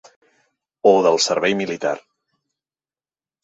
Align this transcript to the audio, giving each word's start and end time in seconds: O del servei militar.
O 0.93 0.93
del 1.09 1.21
servei 1.27 1.57
militar. 1.61 1.95